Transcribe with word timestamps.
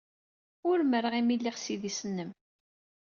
Umreɣ 0.69 1.13
imi 1.19 1.31
ay 1.33 1.37
lliɣ 1.39 1.55
s 1.57 1.65
idis-nnem. 1.73 2.31